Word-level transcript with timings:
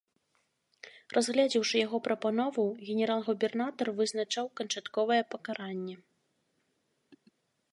Разгледзеўшы 1.17 1.75
яго 1.81 1.97
прапанову, 2.07 2.65
генерал-губернатар 2.87 3.87
вызначаў 3.99 4.45
канчатковае 4.61 5.19
пакаранне. 5.35 5.95